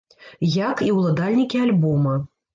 Як 0.69 0.81
і 0.87 0.87
ўладальнікі 1.01 1.63
альбома. 1.69 2.17